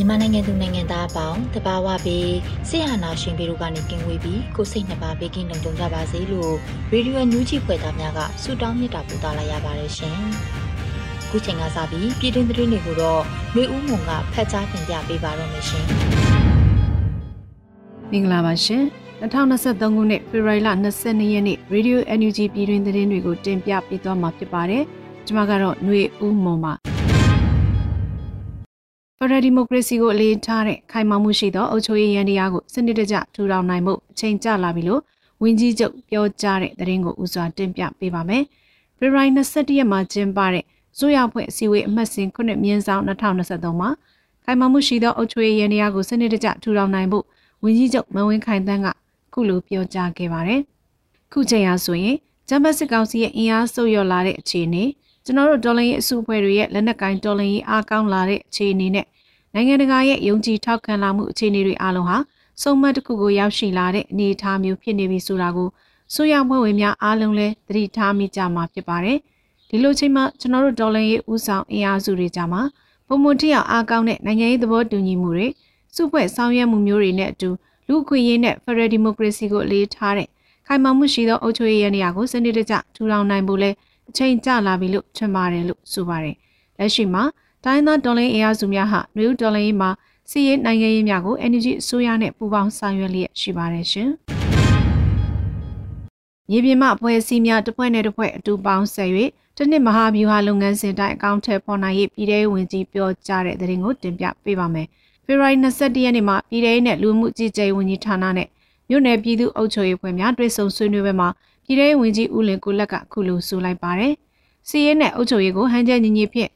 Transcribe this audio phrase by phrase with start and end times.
[0.00, 2.32] မြန်မာနိုင်ငံသူနိုင်ငံသားအပေါင်းတဘာဝပြီး
[2.68, 6.52] ဆရာနာရှင်ပြည်တို့ကနေကင်းဝေးပြီးကိုစိတ်နှစ်ပါးဘေးကင်းလုံခြုံကြပါစေလို့
[6.92, 10.18] ရေဒီယိုညူးချီဖွယ်သားများကဆုတောင်းမြတ်တာပို့သလာရပါတယ်ရှင်။
[11.30, 13.22] ခုချိန်ကစပြီးပြည်တွင်းသတင်းတွေကိုတော့
[13.54, 15.84] မျိုးဦးမုံကဖတ်ကြားတင်ပြပေးပါတော့မရှင်။
[18.12, 18.82] မင်္ဂလာပါရှင်။
[19.22, 24.82] 2023ခုနှစ်ဖေဖော်ဝါရီလ22ရက်နေ့ Radio NUG ပြည်တွင်းသတင်းတွေကိုတင်ပြပေးသွားမှာဖြစ်ပါတယ်။
[25.26, 26.87] ကျွန်မကတော့ຫນွေဦးမုံပါ။ဖ
[29.36, 35.00] ရဒီမိုကရေစီကိုအလေးထားတဲ့ခိုင်မာမှုရှိသောအုပ်ချုပ်ရေးရန်တရားကိုစနစ်တကျထူထောင်နိုင်မှုအချိန်ကျလာပြီလို့
[35.42, 38.42] ဝင်းကြီးချုပ်ပြောကြားတဲ့သတင်းကိုဦးစွာတင်ပြပေးပါမယ်။
[38.98, 40.64] ဖေဖော်ဝါရီ22ရက်မှာကျင်းပတဲ့
[40.98, 43.90] ဇိုးရဖွဲ့အစည်းအဝေးအမှတ်စဉ်ခုနှစ်မြင်းဆောင်2023မှာ
[44.44, 47.24] ခိုင်မာမှုရှိသောအုပ်ချုပ်ရေးရန်တရားကိုစနစ်တကျထူထောင်နိုင်ဖို့
[47.62, 48.88] ဝင်းကြီးချုပ်မဝင်းခိုင်တန်းက
[49.32, 50.60] ခုလိုပြောကြားခဲ့ပါတယ်။
[51.32, 52.16] ခုချိန်အားဆိုရင်
[52.48, 54.84] ဂျမ်ဘတ်စစ်ကောင်စီရဲ့အင်အားဆုပ်လျော့လာတဲ့အခြေအနေ
[55.24, 59.06] ကျွန်တော်တို့ဒေါ်လင်းရေးအစုအဖွဲ့တွေရဲ့လက်နက်ကိုင်ဒေါ်လင်းရေးအားကောင်းလာတဲ့အခြေအနေနဲ့
[59.54, 62.18] နိုင်ငံတကာရဲ့ယုံကြည်ထောက်ခံလာမှုအခြေအနေတွေအားလုံးဟာ
[62.62, 65.68] စုံမတ်တစ်ခုကိုရောက်ရှိလာတဲ့အနေအထားမျိုးဖြစ်နေပြီဆိုတာကို
[66.14, 69.18] ဆိုရဖွဲ့ဝင်များအားလုံးလည်းသတိထားမိကြမှာဖြစ်ပါတယ်။
[69.68, 72.62] ဒီလိုချိန်မှာကျွန်တော်တို့ဒေါ်လင်းရေးဦးဆောင်အင်အားစုတွေကြမှာ
[73.06, 75.48] ပုံမတိအောင်အားကောင်းတဲ့နိုင်ငံရေးသဘောတူညီမှုတွေ
[75.94, 77.48] စုဖွဲ့ဆောင်ရွက်မှုမျိုးတွေနဲ့အတူ
[77.88, 80.28] လူ့အခွင့်အရေးနဲ့ Federal Democracy ကိုအလေးထားတဲ့
[80.66, 83.70] ခိုင်မာမှုရှိသောအုပ်ချုပ်ရေးရနေရာကိုစနစ်တကျထူထောင်နိုင်ဖို့လဲ
[84.08, 86.36] အချိန်ကျလာပြီလို့ထင်ပါတယ်လို့ဆိုပါတယ်။
[86.78, 87.22] လက်ရှိမှာ
[87.64, 89.90] တိုင်းသားဒေါ်လင်းအင်အားစုများဟာနယူးဒေါ်လင်းမှာ
[90.30, 94.08] စီးရေးနိုင်ငံရေးများကို energy အစိုးရနဲ့ပူးပေါင်းဆောင်ရွက်လျက်ရှိပါတယ်ရှင်။
[96.50, 99.10] မြေပြင်မှအဖွဲ့အစည်းများတစ်ဖွဲ့နဲ့တစ်ဖွဲ့အတူပေါင်းဆက်၍
[99.56, 104.86] တနစ်မဟာဗျူဟာလုပ်ငန်းစဉ်တိုင်းအကောင့်ထဲပေါ်နိုင်ရေးပြည်ထောင်ဝင်ကြီးပြောကြားတဲ့သတင်းကိုတင်ပြပေးပါမယ်။
[105.24, 108.48] ဖေဖော်ဝါရီ22ရက်နေ့မှာပြည်ထောင်နဲ့လူမှုကြီးကြပ်ဝင်ကြီးဌာနနဲ့
[108.88, 111.28] မြို့နယ်ပြည်သူ့အုပ်ချုပ်ရေးဖွဲ့များတွေ့ဆုံဆွေးနွေးပွဲမှာ
[111.64, 114.12] ပြည်ထောင်ဝင်ကြီးဦးလင်ကိုလက်ကခုလိုဆိုလိုက်ပါတယ်။
[114.68, 116.50] စီးရဲနဲ့အုပ်ချုပ်ရေးကိုဟန်ချက်ညီညီဖြင့်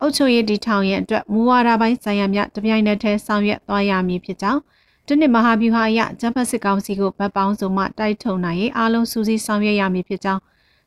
[0.00, 4.60] အုပ်ချုပ်ရေးတည်ထောင်ရန်အတွက်မူဝါဒပိုင်းဆိုင်ရာများတပြိုင်နက်တည်းဆောင်ရွက်သွားရမည်ဖြစ်ကြောင်း
[5.06, 10.42] တနစ်မဟာဗျူဟာအရဂျပန်စစ်ကောင်စီကိုဗတ်ပေါင်းစုံမှတိုက်ထုံနိုင်ရေးအားလုံးစူးစီးဆောင်ရွက်ရမည်ဖြစ်ကြောင်း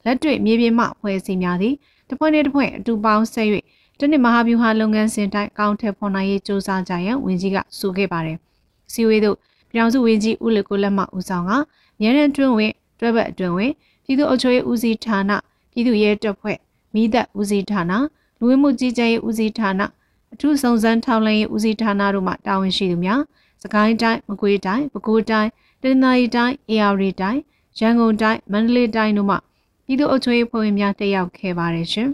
[0.05, 1.75] လက်တွေ့မြေပြင်မှဖွဲ့စည်းများသည်
[2.09, 3.47] တဖွဲ့နဲ့တဖွဲ့အတူပေါင်းဆက်၍
[3.99, 8.37] တနစ်မဟာဗျူဟာလုပ်ငန်းစဉ်တိုင်းအကောင့်ထည့်ဖော်နိုင်ရေးစ조사ကြရန်ဝန်ကြီးကဆိုခဲ့ပါတယ်။
[8.93, 9.37] စီဝေးတို့
[9.71, 11.51] ပြောင်စုဝန်ကြီးဦးလကိုလက်မှဦးဆောင်က
[11.99, 13.71] မြဲတဲ့တွင်းဝင်တွဲဘက်အတွင်းဝင်
[14.05, 15.31] ပြည်သူ့အုပ်ချုပ်ရေးဦးစီးဌာန
[15.71, 16.57] ပြည်သူ့ရဲတပ်ဖွဲ့
[16.93, 17.93] မိသက်ဦးစီးဌာန
[18.39, 19.81] လူဝင်မှုကြီးကြပ်ရေးဦးစီးဌာန
[20.33, 23.21] အထူးစုံစမ်းထောက်လှမ်းရေးဦးစီးဌာနတို့မှတာဝန်ရှိသူများ
[23.63, 25.49] စကိုင်းတိုင်းမကွေးတိုင်းပဲခူးတိုင်း
[25.81, 27.41] တနင်္သာရီတိုင်းအေရဝတီတိုင်း
[27.79, 29.35] ရန်ကုန်တိုင်းမန္တလေးတိုင်းတို့မှ
[29.85, 32.09] ပြည်သူ့အုပ်ချုပ်ရေးဖွဲ့ဝင်များတက်ရောက်ခဲ့ပါတယ်ရှင်။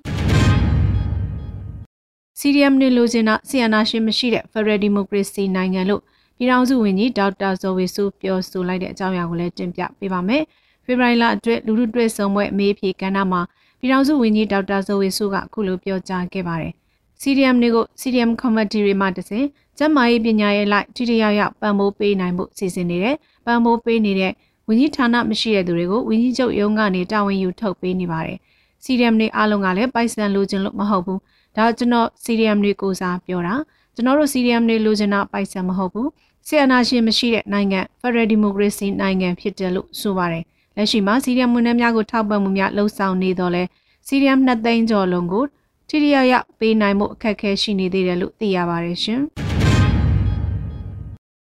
[2.39, 6.01] CDM နဲ့လိုချင်တာဆီယနာရှင်မရှိတဲ့ Federal Democracy နိုင်ငံလို့
[6.37, 10.43] ပြည်ထောင်စုဝန်ကြီးဒေါက်တာဇော်ဝေစုပြောဆိုလိုက်တဲ့အကြောင်းအရာကိုလည်းတင်ပြပေးပါမယ်။
[10.85, 13.41] ဖေဖော်ဝါရီလအတွက်လူထုတွေ့ဆုံပွဲအမေးဖြေကဏ္ဍမှာ
[13.85, 16.73] ပြည်ထောင်စုဝန်ကြီးဒေါက်တာဇော်ဝေစုကအခုလိုပြောကြားခဲ့ပါတယ်။
[17.21, 19.45] CDM တွေကို CDM committee တွေမှတစဉ်
[19.77, 23.15] ကျန်းမာရေးပညာရေးလိုက်ထိထိရောက်ရောက်ပံ့ပိုးပေးနိုင်မှုစီစဉ်နေတဲ့
[23.45, 24.31] ပံ့ပိုးပေးနေတဲ့
[24.67, 28.37] ဝန်ကြီးဌာနမရှိတဲ့သူတွေကိုဝန်ကြီးချုပ်ရုံးကနေတာဝန်ယူထုတ်ပေးနေပါတယ်။
[28.83, 31.19] CDM တွေအားလုံးကလည်းပိုက်ဆံလိုချင်လို့မဟုတ်ဘူး။
[31.55, 33.55] ဒါကျွန်တော် CDM တွေကိုစားပြောတာ
[33.95, 36.07] ကျွန်တော်တို့ CDM တွေလိုချင်တာပိုက်ဆံမဟုတ်ဘူး။
[36.47, 43.63] ဆီယနာရှင်မရှိတဲ့နိုင်ငံ Federal Democracy နိုင်ငံဖြစ်တယ်လို့ဆိုပါတယ်။ လက်ရှိမှာစီရီယမ်ဝန်ထမ်းများကိုထောက်ပံ့မှုများလှုံ့ဆော်နေတော့လဲ
[44.07, 45.45] စီရီယမ်2သိန်းကျော်လုံးကို
[45.89, 49.21] ထိရရပေးနိုင်မှုအခက်အခဲရှိနေသေးတယ်လို့သိရပါတယ်ရှင်။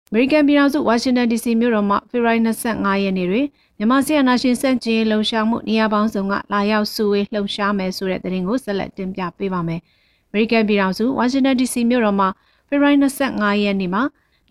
[0.09, 3.47] အမေရိကန်ပြည်ထောင်စုဝါရှင်တန် DC မြို့တော်မှာဖေဖော်ဝါရီ25ရက်နေ့တွင်
[3.77, 9.81] မြန်မာစစ်အာဏာရှင်စန့်ကျင်ရေးလှုံ့ဆော်မှုနေရာပေါင်းစုံကလာရောက်စုဝေးလှုံ့ဆော်မယ်ဆိုတဲ့သတင်းကိုဆက်လက်တင်ပြပေးပါမယ်။
[10.29, 12.27] အမေရိကန်ပြည်ထောင်စုဝါရှင်တန် DC မြို့တော်မှာ
[12.68, 14.03] ဖေဖော်ဝါရီ25ရက်နေ့မှာ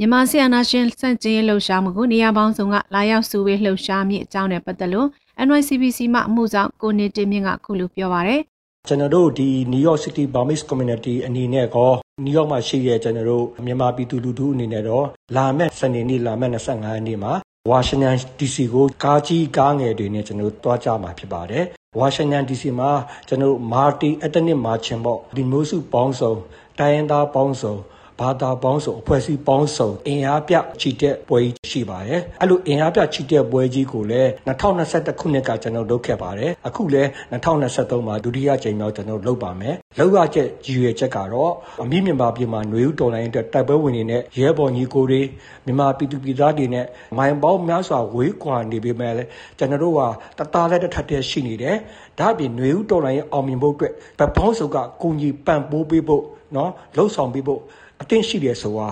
[0.02, 5.08] မြန်မာဆီယနာရှင်စန့်ကျင်ရေးလှုပ်ရှားမှုကိုနေရာပေါင်းစုံကလာရောက်စုဝေးလှုပ်ရှားမိအကြောင်းနဲ့ပတ်သက်လို့
[5.46, 8.40] NYCBC မှအမှုဆောင်ကိုနေတင်မြင့်ကခုလိုပြောပါရယ်
[8.88, 11.90] ကျွန်တော်တို့ဒီ New York City Burmese Community အနေနဲ့ကော
[12.24, 15.04] New York မှာရှိတဲ့ကျွန်တော်တို့မြန်မာပြည်သူလူထုအနေနဲ့တော့
[15.36, 17.32] လာမယ့်စနေနေ့လာမယ့်25ရက်နေ့မှာ
[17.70, 21.64] Washington DC ကိုကားကြီးကားငယ်တွေနဲ့ကျွန်တော်တို့တွားကြမှာဖြစ်ပါတယ်။
[22.00, 22.90] Washington DC မှာ
[23.28, 26.32] ကျွန်တော်တို့ Multi Ethnic Marching ပေါ့ဒီမျိုးစုပေါင်းစုံ
[26.78, 27.76] တိုင်းရင်းသားပေါင်းစုံ
[28.20, 41.52] ဘာသာပေါင်းစုံအဖွဲ့အစည်းပေါင်းစုံအင်အားပြချီတက်ပွဲကြီးရှိပါတယ်အဲ့လိုအင်အားပြချီတက်ပွဲကြီးကိုလည်း2021ခုနှစ်ကကျွန်တော်လုပ်ခဲ့ပါတယ်အခုလည်း2023မှာဒုတိယကြိမ်မြောက်ကျွန်တော်လုပ်ပါမယ်လောက်ရချက်ကြီးရဲ့ချက်ကတော့
[41.82, 45.22] အမိမြန်မာပြည်မှာຫນွေဥတော်လိုင်းအတွက်တိုက်ပွဲဝင်နေတဲ့ရဲဘော်ညီကိုတွေ
[45.64, 46.86] မြန်မာပြည်သူပြည်သားတွေနဲ့
[47.18, 49.12] မိုင်ပေါင်းများစွာဝေးကွာနေပေမဲ့
[49.58, 50.06] ကျွန်တော်တို့ဟာ
[50.38, 51.76] တသားလက်တစ်ထပ်တည်းရှိနေတယ်
[52.18, 56.24] ဒါ့အပြင်ຫນွေဥတော်လိုင်းရဲ့အောင်မြင်ဖို့အတွက်ဗပောင်းစုကကုညီပံ့ပိုးပေးဖို့
[56.56, 57.60] နော်လှုပ်ဆောင်ပေးဖို့
[58.02, 58.88] အသင့်ရှိတယ်ဆိုတာ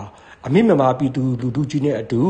[0.47, 2.21] အမိမြန်မာပြည်သူလူထုကြီးနဲ့အတူ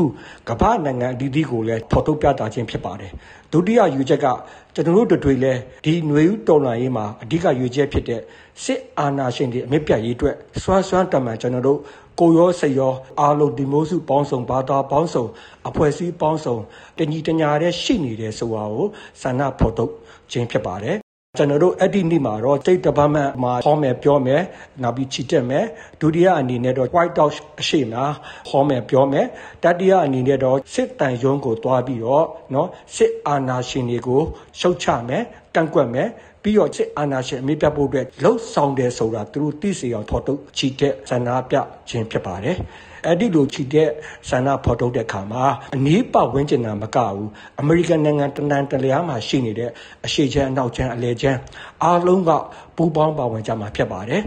[0.49, 3.11] ကမ္ဘာနိုင်ငံအသီးသီးကိုလည်းဖော်ထုတ်ပြသခြင်းဖြစ်ပါတယ်
[3.51, 4.25] ဒုတိယယူချက်က
[4.73, 8.21] ကျွန်တော်တို့တွေလည်းဒီຫນွေဦးတော်လှန်ရေးမှာအဓိကယူချက်ဖြစ်တဲ့
[8.63, 11.79] စစ်အာဏာရှင်တွေအမြင့်ပြတ်ရေးအတွက်စွမ်းစွမ်းတမန်ကျွန်တော်တို့
[12.19, 15.25] ကိုရောစိတ်ရောအားလုံးဒီမိုးစုပေါင်းစုံဘာသာပေါင်းစုံ
[15.67, 16.57] အဖွဲ့အစည်းပေါင်းစုံ
[16.97, 18.87] တညီတညာတဲ့ရှိနေတယ်ဆိုတာကို
[19.21, 19.93] ဆန္ဒဖော်ထုတ်
[20.31, 21.08] ခြင်းဖြစ်ပါတယ်
[21.38, 24.42] ကျွန်တော်တို့အဲ့ဒီနေ့မှာတော့ State Department မှာဟောမယ်ပြောမယ်
[24.82, 25.64] နောက်ပြီးချီတက်မယ်
[26.00, 28.04] ဒုတိယအနေနဲ့တော့ White House အရှိမှာ
[28.48, 29.26] ဟောမယ်ပြောမယ်
[29.64, 32.66] တတိယအနေနဲ့တော့စစ်တန်ရုံးကိုတွားပြီးတော့เนาะ
[32.96, 34.22] စစ်အာဏာရှင်တွေကို
[34.58, 35.22] ရှုတ်ချမယ်
[35.54, 36.08] ကန့်ကွက်မယ်
[36.42, 41.56] ပြီးတော့စစ်အာဏာရှင်အမိပြဖို့အတွက်လှုပ်ဆောင်တယ်ဆိုတာသူတို့သိစေအောင်ထော်ထုတ်ချီတက်ဆန္ဒပြ
[41.88, 42.56] ခြင်းဖြစ်ပါတယ်
[43.05, 43.89] အဲ့ဒီလိုချီတဲ့
[44.29, 45.43] ဆန္ဒဖော်ထုတ်တဲ့ခါမှာ
[45.75, 47.27] အနည်းပတ်ဝန်းကျင်တာမကဘူး
[47.61, 49.71] အမေရိကန်နိုင်ငံတနန်တလျားမှာရှိနေတဲ့
[50.05, 51.39] အရှိချမ်းအနောက်ချမ်းအလဲချမ်း
[51.83, 52.31] အားလုံးက
[52.75, 54.21] ပူးပေါင်းပါဝင်ကြမှာဖြစ်ပါတယ်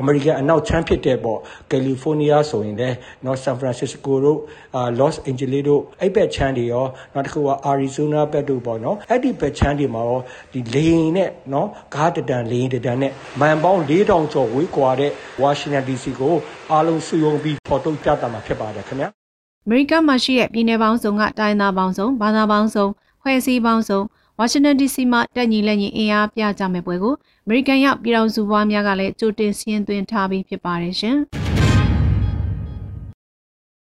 [0.00, 1.38] အမေရိကန်အနောက်ချမ်းဖြစ်တဲ့ပေါ့
[1.70, 4.38] ကယ်လီဖိုးနီးယားဆိုရင်လည်းနော်ဆန်ဖရန်စစ္စကိုတို့
[4.76, 10.20] အာလော့စ်အန်ဂျလိတို့အဲ့ဘက်ချမ်းတွေရောနောက်တစ်ခုကအာရီဇိုနာဘက်တို့ပေါ့နော်အဲ့ဒီဘက်ချမ်းတွေမှာရော
[10.52, 16.34] ဒီလေရင်နဲ့နော်ကားတတန်လေရင်တတန်နဲ့မန်ပေါင်း4000ကျော်ဝေးကွာတဲ့ဝါရှင်တန် DC ကို
[16.72, 19.08] အားလုံးစုယုံပြီးဖော်ထုတ်ပြသမှာဖြစ်ပါတယ်ခင်ဗျာ
[19.66, 22.86] အမေရိကန်မှာရှိတဲ့ပြည်နယ်ပေါင်းစုံကတိုင်းသားပေါင်းစုံဘာသာပေါင်းစုံ
[23.22, 24.00] ဖွဲ့စည်းပေါင်းစုံ
[24.38, 31.16] ဝါရှင်တန် DC မှာတက်ညီလက်ညီအင်အားပြကြမယ့်ပွဲကိုအမေရိကန်ရောက်ပြည်တော်စုဘွားများကလည်းကြိုတင်စီးရင်သွင်းထားပြီးဖြစ်ပါတယ်ရှင်။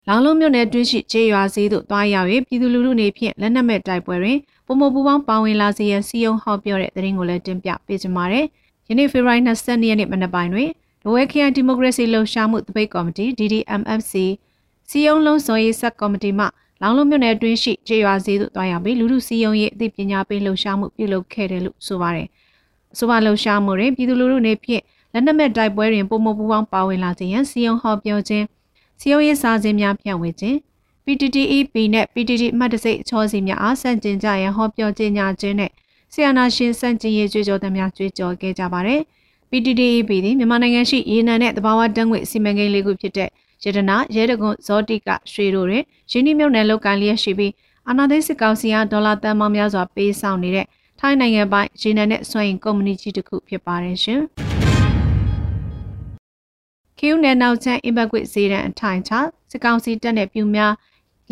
[0.07, 8.45] လောင်လုံးမြို့နယ်တွင်းရှိခြေရွာစည်းသို့တွားရောက်၍ပြည်သူလူထုနေဖြင့်လက်နက်မဲ့တိုက်ပွဲတွင်ပုံမပူပေါင်းပါဝင်လာစေရန်စီယုံဟောက်ပြောတဲ့သတင်းကိုလည်းတင်ပြပေးကြပါမယ်။
[8.89, 10.69] ယနေ့ဖေဖော်ဝါရီ22ရက်နေ့မနက်ပိုင်းတွင်
[11.07, 14.13] ဒဝဲခရိုင်ဒီမိုကရေစီလှုပ်ရှားမှုတပိတ်ကော်မတီ DDMFC
[14.89, 16.45] စီယုံလုံးစော်ရေးဆက်ကော်မတီမှ
[16.81, 22.27] လောင်လုံးမြို့နယ်အတွင်းရှိခြေရွာစည်းသို့တွားရောက်ပြီးလူထုစီယုံရေးအသိပညာပေးလှုပ်ရှားမှုပြုလုပ်ခဲ့တယ်လို့ဆိုပါတယ်။
[22.93, 24.83] အဆိုပါလှုပ်ရှားမှုတွင်ပြည်သူလူထုနေဖြင့်
[25.13, 28.45] လက်နက်မဲ့တိုက်ပွဲတွင်ပုံမပူပေါင်းပါဝင်လာခြင်းရန်စီယုံဟောပြောခြင်း
[28.99, 30.57] စီယုံရေးစာခြင်းများဖြန့်ဝေခြင်း
[31.05, 35.71] PTTEP နဲ့ PTT မှတ်တစိတ်ချောစီများအားဆန့်ကျင်ကြရန်ဟောပြောခြင်းညာခြင်းနဲ့
[36.13, 39.01] ဆီယနာရှင်စန့်ကျင်ရေးကြွေးကြော်သမျှကြွေးကြော်ခဲ့ကြပါတယ်။
[39.51, 43.29] PTTEP သည်မြန်မာနိုင်ငံရှိရေနံနဲ့တဘာဝတန်းငွေစီမံကိန်းလေးခုဖြစ်တဲ့
[43.63, 47.53] ရတနာရဲတကွန်ဇောတိကရွှေတို့တွင်ရင်းနှီးမြှုပ်နှံလုပ်ကိုင်လျက်ရှိပြီး
[47.87, 50.65] အာဏာသိမ်းစစ်ကောင်စီကဒေါ်လာတန်ပေါင်းများစွာပေးဆောင်နေတဲ့
[50.99, 54.21] ထိုင်းနိုင်ငံပိုင်ရေနံနဲ့စွမ်းအင်ကုမ္ပဏီကြီးတစ်ခုဖြစ်ပါတယ်ရှင်။
[56.97, 59.11] ခီယူနယ်နောက်ချမ်းအင်ဘက်ကွေဈေးတန်းအထိုင်ချ
[59.51, 60.73] စစ်ကောင်စီတပ်နဲ့ပြူများ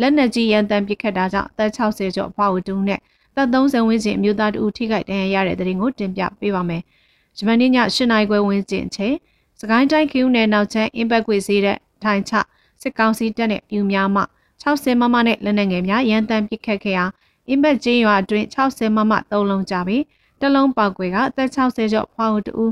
[0.00, 3.00] လက်နက်ကြီးရန်တမ်းပစ်ခတ်တာကြောင့်အသက်60ကျော်အဖွားဝတူနဲ့
[3.36, 6.82] သက်30ဝန်းကျင်အမျိုးသားတို့ထိခိုက်ဒဏ်ရာရတဲ့တဲ့ရင်ကိုတင်ပြပေးပါမယ်။
[7.38, 9.14] ဂျမန်နေ့ည8နာရီခွဲဝန်းကျင်ချိန်
[9.60, 12.32] စကိုင်းတိုင်းခီယူနယ်နောက်ချမ်းအင်ဘက်ကွေဈေးတန်းထိုင်ချ
[12.80, 14.22] စစ်ကောင်စီတပ်နဲ့ပြူများမှ
[14.62, 17.04] 60မမနဲ့လက်နက်ငယ်များရန်တမ်းပစ်ခတ်ခဲ့ရာ
[17.48, 20.02] အင်ဘက်ကျင်းရွာအတွင်း60မမ3လုံးကြပြီး
[20.40, 22.64] တလုံးပေါက်ကွယ်ကအသက်60ကျော်ဖွားဦးတူ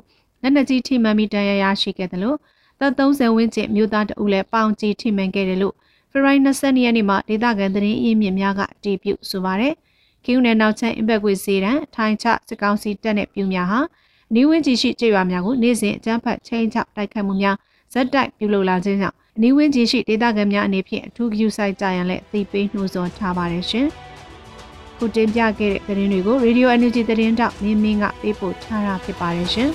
[0.43, 2.39] လက်နက်ကြီးထိမှန်ပြီးတန်ရာရရှိခဲ့တယ်လို့
[2.81, 5.75] သက်30ဝန်းကျင်မြို့သားတဦးလည်းပေါင်ကြီးထိမှန်ခဲ့တယ်လို့
[6.11, 9.75] ဖေရိုင်20ရက်နေ့မှာဒေသခံသတင်းအင်းမြစ်များကအတည်ပြုဆိုပါတယ်။
[10.25, 13.81] ကင်းနယ်နောက်ချမ်းအင်ဘက်ကွေစီတန်ထိုင်ချစစ်ကောင်စီတပ်နဲ့ပြူများဟာ
[14.35, 17.57] နီးဝင်းကြီးရှိကြေးရွာများကိုနေ့စဉ်အကြမ်းဖက်ချိန်ချတိုက်ခတ်မှုများ
[17.93, 23.87] ဇက်တိုက်ပြုလုပ်လာခြင်းကြောင့်အနီးဝန်းကျင်ရှိဒေသခံများအနေဖြင့်အထူးဂရုစိုက်ကြရန်လည်းသိပေးနှိုးဆော်ထားပါတယ်ရှင်။
[24.99, 29.71] ခုတင်ပြခဲ့တဲ့သတင်းတွေကို Radio Energy သတင်းတောက်မင်းမင်းကပေးပို့ထားတာဖြစ်ပါတယ်ရှင်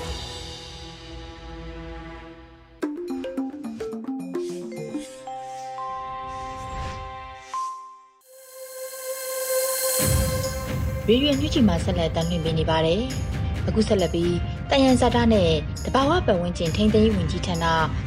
[11.08, 13.02] ရေရွေညွှန်ချီမှာဆက်လက်တင်ပြနေပါတယ်။
[13.68, 14.32] အခုဆက်လက်ပြီး
[14.70, 15.50] တယန်ဇာတာနဲ့
[15.84, 17.64] တဘာဝပတ်ဝန်းကျင်ထိန်းသိမ်းဝင်ကြီးဌာန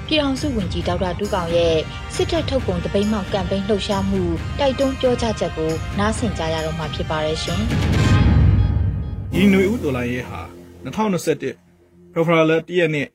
[0.08, 1.75] ပြည်ထောင်စုဝင်ကြီးဒေါက်တာတူးကောင်ရဲ့
[2.13, 4.22] စစ်တပ်ထုတ်ပုံတပိတ်မှောက်ကမ်ပိန်းလှုပ်ရှားမှု
[4.60, 7.62] တိုက်တွန်းပြောကြားချက်ကိုနားဆင်ကြရတော့မှာဖြစ်ပါတယ်ရှင်။
[9.34, 10.41] ဒီຫນွေဥတော်လိုင်းရဲ့ဟာ
[10.86, 13.08] 2021ဖေဖော်ဝါရီလ1ရက်နေ့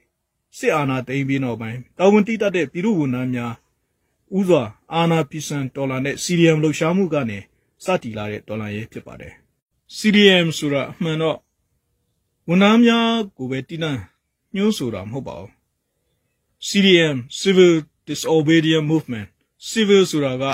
[0.58, 3.52] စစ်အာဏာသိမ်းပြီးနောက်ပိုင်းတာဝန်တည်တတ်တဲ့ပြည်သူဝန်ထမ်းများ
[4.38, 4.62] ဥစွာ
[4.94, 7.38] အာဏာဖီဆန်ဒေါ်လာနဲ့ CDM လှုပ်ရှားမှုကနေ
[7.84, 9.32] စတည်လာတဲ့ဒေါ်လာရေးဖြစ်ပါတယ်။
[9.98, 11.38] CDM ဆိုတာအမှန်တော့
[12.50, 14.00] ဝန်ထမ်းများကိုပဲတိနန်း
[14.54, 15.50] ညှိုးဆိုတာမဟုတ်ပါဘူး
[16.68, 17.74] CDM Civil
[18.08, 19.28] Disobedience Movement
[19.70, 20.44] Civil ဆိုတာက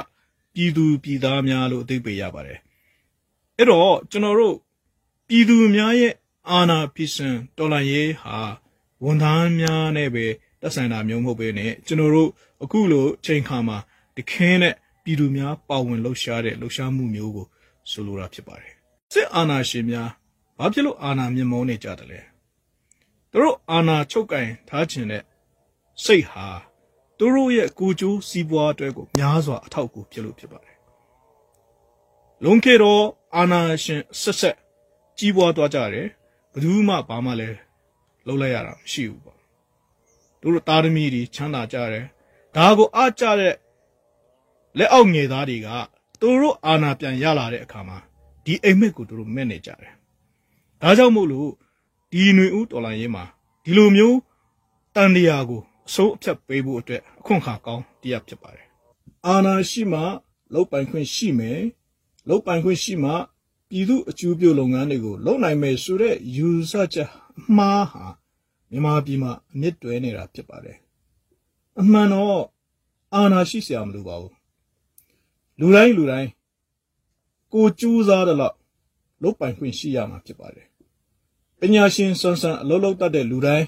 [0.55, 2.59] ပြည်သူပြည်သားများလို့အသိပေးရပါတယ်
[3.57, 4.57] အဲ့တော့ကျွန်တော်တို့
[5.29, 6.15] ပြည်သူများရဲ့
[6.51, 8.39] အာဏာဖီဆန်တော်လှန်ရေးဟာ
[9.05, 10.27] ဝန်ထမ်းများနဲ့ပဲ
[10.61, 12.31] တက်ဆိုင်တာမျိုးမဟုတ်ပဲねကျွန်တော်တို့
[12.63, 13.79] အခုလိုချိန်ခါမှာ
[14.17, 14.75] တခင်းနဲ့
[15.05, 17.47] ပြည်သူများပါဝင်လှုပ်ရှားတဲ့လှုပ်ရှားမှုမျိုးကို
[17.91, 18.73] ဆိုလိုတာဖြစ်ပါတယ်
[19.13, 20.11] စစ်အာဏာရှင်များ
[20.59, 22.21] ဘာဖြစ်လို့အာဏာမြင့်မောနေကြတယ်လဲ
[23.31, 25.23] သူတို့အာဏာချုပ်ကင်ထားခြင်းတဲ့
[26.05, 26.47] စိတ်ဟာ
[27.19, 30.77] သူတို့ရဲ့ကိုကြိုးစီးပွားအတွက်ကိုများစွာအထောက်အကူဖြစ်လို့ဖြစ်ပါတယ်
[32.43, 33.05] လွန်ခဲ့တော့
[33.37, 34.57] အာဏာရှင်ဆက်ဆက်
[35.19, 36.09] ကြီးပွားသွားကြတယ်
[36.53, 37.59] ဘယ်သူမှဘာမှလည်း
[38.27, 39.39] လှုပ်လိုက်ရတာမရှိဘူးပေါ့
[40.41, 42.07] သူတို့သားသမီးတွေချမ်းသာကြတယ်
[42.57, 43.55] ဒါကိုအားကြတဲ့
[44.79, 45.69] လက်အောက်ငယ်သားတွေက
[46.21, 47.99] သူတို့အာဏာပြန်ရလာတဲ့အခါမှာ
[48.45, 49.95] ဒီအိမ်မက်ကိုသူတို့မဲ့နေကြတယ်
[50.87, 51.51] ဒါကြောင့်မို့လို့
[52.13, 53.25] ဒီຫນွေဦးတော်လိုင်းရေးမှာ
[53.65, 54.19] ဒီလိုမျိုး
[54.95, 58.67] တန်တရားကိုအစိုးအဖြတ်ပေးဖို့အတွက်အခွင့်အခါကောင်းတရားဖြစ်ပါတယ်
[59.27, 60.01] အာဏာရှိမှ
[60.55, 61.61] လောက်ပိုင်ခွင့်ရှိမယ်
[62.29, 63.13] လောက်ပိုင်ခွင့်ရှိမှ
[63.69, 67.11] ပြည်သူအကျိုးပြုလုပ်ငန်းတွေကိုလုပ်နိုင်မယ်ဆိုတဲ့ယူဆချက်
[67.57, 68.05] မှားဟာ
[68.71, 70.79] မြန်မာပြည်မှာအမြင့်တွဲနေတာဖြစ်ပါတယ်
[71.81, 72.45] အမှန်တော့
[73.15, 74.35] အာဏာရှိစရာမလိုပါဘူး
[75.61, 76.31] လူတိုင်းလူတိုင်း
[77.53, 78.57] ကိုကြိုးစားတဲ့လောက်
[79.23, 80.67] လုပ်ပိုင်ခွင့်ရှိရမှာဖြစ်ပါတယ်
[81.61, 83.67] ပညာရှင်စွမ်းစွမ်းအလုပ်လုပ်တတ်တဲ့လူတိုင်း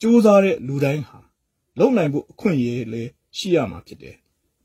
[0.00, 1.18] ကြိုးစားတဲ့လူတိုင်းဟာ
[1.78, 4.16] လုပ်နိုင်ဖို့အခွင့်အရေးလည်းရှိရမှာဖြစ်တယ်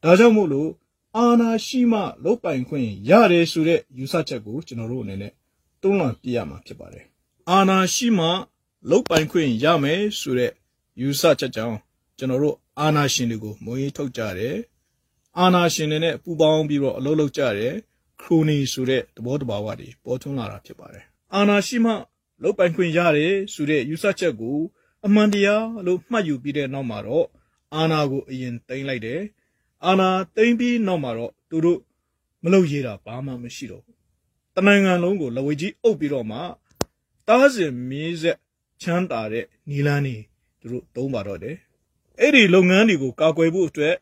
[0.03, 0.69] ဒါကြောင့်မို့လို့
[1.17, 5.33] အာနာရှိမှလုပ်ပိုင်ခွင့်ရတယ်ဆိုတဲ့ယူဆချက်ကိုကျွန်တော်တို့အနေနဲ့
[5.81, 7.05] တွန်းလှန်ပြရမှာဖြစ်ပါတယ်
[7.49, 8.27] အာနာရှိမှ
[8.89, 10.51] လုပ်ပိုင်ခွင့်ရမယ်ဆိုတဲ့
[11.01, 11.77] ယူဆချက်ကြောင့်
[12.17, 14.57] ကျွန်တော်တို့အာနာရှင်တွေကိုမွေးထုတ်ကြတယ်
[15.39, 17.73] အာနာရှင်တွေနဲ့ပူပေါင်းပြီးတော့အလုပ်လုပ်ကြတယ်
[18.21, 21.05] ခရိုနီဆိုတဲ့သဘောတဘာဝတွေပေါ်ထွန်းလာတာဖြစ်ပါတယ်
[21.35, 21.93] အာနာရှိမှ
[22.43, 24.57] လုပ်ပိုင်ခွင့်ရတယ်ဆိုတဲ့ယူဆချက်ကို
[25.05, 27.27] အမှန်တရားလို့မှတ်ယူပြီးတဲ့နောက်မှာတော့
[27.75, 29.21] အာနာကိုအရင်တင်လိုက်တယ်
[29.85, 31.79] အာနာတိမ့်ပြီးနောက်မှာတော့သူတို့
[32.43, 33.97] မလုပ်ရတာဘာမှမရှိတော့ဘူး
[34.55, 36.39] တနိုင်ငံလုံးကိုလဝေကြီးအုပ်ပြီးတော့မှ
[37.27, 38.37] တားစင်မင်းဆက်
[38.81, 40.15] ချမ်းသာတဲ့နီလန်းနေ
[40.59, 41.57] သူတို့သုံးပါတော့တယ်
[42.19, 43.95] အဲ့ဒီလုပ်ငန်းတွေကိုကာကွယ်ဖို့အတွက်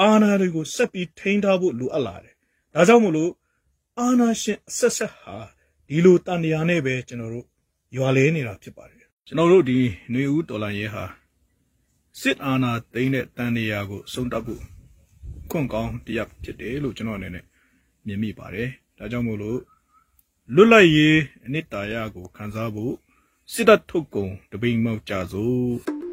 [0.00, 2.34] အာဏာတွေကိုဆက်ပြီးထိန်းထားဖို့လိုအပ်လာတယ်
[2.74, 3.32] ဒါကြောင့်မို့လို့
[3.98, 5.36] အာဏာရှင်အဆက်ဆက်ဟာ
[5.88, 7.46] ဒီလိုတန်တရားနဲ့ပဲကျွန်တော်တို့
[7.96, 9.78] ရွာလဲနေတာဖြစ်ပါတယ်ကျွန်တော်တို့ဒီ
[10.10, 11.04] ຫນွေဦးတော်လိုင်းရဲဟာ
[12.20, 14.62] စစ်အာဏာသိမ်းတဲ့တန်တရားကိုစုံတပ်ဖို့
[15.50, 17.44] ခွင့်ကောင်းတရားဖြစ်တယ်လို့ကျွန်တော်အနေနဲ့
[18.06, 19.60] မြင်မိပါတယ်ဒါကြောင့်မို့လို့
[20.54, 22.94] လွတ်လပ်ရေးအနှစ်တာရကိုခံစားဖို့
[23.52, 26.03] စစ်တပ်ထုတ်ကုန်တပိန်မောက်ကြစို့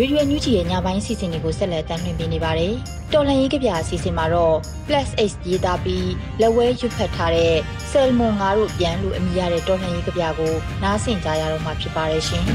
[0.00, 2.72] ရေဒီယိုညူဂျီရဲ့ညပိုင်းစီစဉ်တွေကိုဆက်လက်တင်ပြနေပါတယ်။
[3.12, 6.10] တော်လှန်ရေးကြပြအစီအစဉ်မှာတော့ Plus X ရေးသားပြီး
[6.40, 7.54] လက်ဝဲရွတ်ဖတ်ထားတဲ့
[7.90, 12.44] Salmon ငါတို့ပြန်လို့အမည်ရတဲ့တော်လှန်ရေးကြပြကိုနားဆင်ကြရတော့မှာဖြစ်ပါတယ်ရှင်။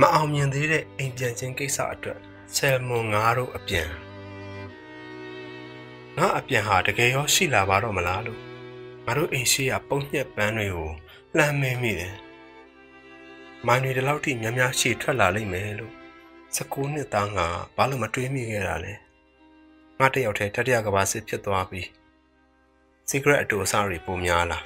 [0.00, 2.18] မအောင်မြင်သေးတဲ့အိမ်ပြန်ခြင်းကိစ္စအတွက်
[2.56, 3.88] ဆယ်မွန်ငါတို့အပြန်
[6.18, 8.40] ငါအပြန်ဟာတကယ်ရောရှိလာပါတော့မလားလို့
[9.06, 10.90] ငါတို့အိမ်ရှိရာပုံညက်ပန်းတွေကို
[11.36, 12.14] လှမ်းမင်းမိတယ်
[13.66, 15.94] မိုင်းတွေဒီလောက်ထိများများရှေ့ထွက်လာလိမ့်မယ်လို့
[16.56, 18.92] 16နှစ်သားငါဘာလို့မတွေးမိခဲ့တာလဲ
[19.98, 21.86] ငါတယောက်တည်းတတိယကဘာစစ်ဖြစ်သွားပြီး
[23.10, 24.58] secret အတူအဆတွေပုံများလာ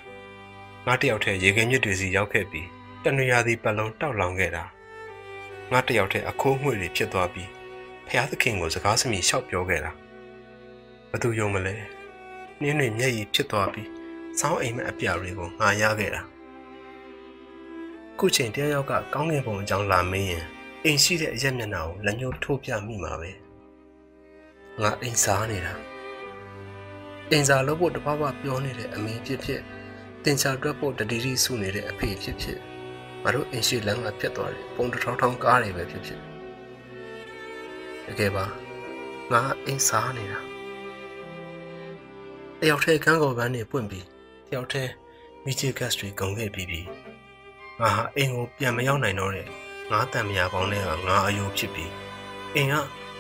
[0.86, 2.68] ငါတယောက်တည်းရေခဲမြစ်တွေစီရောက်ခဲ့ပြီး
[3.02, 4.64] တနွေရာသီပတ်လုံးတောက်လောင်ခဲ့တာ
[5.72, 7.50] ငါတယောက်တည်းအခိုးငွေတွေဖြစ်သွားပြီး
[8.06, 9.92] ဖះသခင်ကိုစကားစမြည်လျှောက်ပြောခဲ့တာ
[11.10, 11.74] ဘသူယုံမလဲ
[12.60, 13.88] နင်းတွေမျက်ရည်ဖြစ်သွားပြီး
[14.40, 16.22] စောင်းအိမ်မက်အပြာတွေကိုငါရခဲ့တာ
[18.18, 20.44] ခုချိန်တယောက်ကကောင်းကင်ဘုံအကြောင်းလာမင်းရင်
[20.84, 23.30] အိမ်ရှိတဲ့အရက်မျက်နှာကိုလက်ညှိုးထိုးပြမိမှာပဲ
[24.80, 25.74] ငါအိမ်စားနေတာ
[27.30, 29.60] အိမ်စားလို့ဖို့တပွားပွားပြောနေတဲ့အမေဖြစ်ဖြစ်
[30.24, 32.58] တင်ချာတွက်ဖို့တတိတိစုနေတဲ့အဖေဖြစ်ဖြစ်
[33.22, 36.20] ငါတို့အိမ်ရှိလမ်းကပြတ်သွားတယ်ပုံတစ်ထောင်ထောင်ကားတွေပဲဖြစ်ဖြစ်
[38.06, 38.44] တကယ်ပါ
[39.32, 40.40] ငါအိမ်စားနေတာ
[42.60, 44.06] တယောက်တည်းကန်းကော်ပန်းတွေပွင့်ပြီး
[44.48, 44.92] တယောက်တည်း
[45.44, 47.03] မီချီဂတ်တွေကုန်ခဲ့ပြီးပြီး
[47.80, 49.46] ငါဟာအိမ်ကိုပြန်မရောက်နိုင်တော့တဲ့
[49.90, 51.92] ငါတန်မြာပေါင်းတွေကငါအယိုးဖြစ်ပြီး
[52.54, 52.74] အိမ်က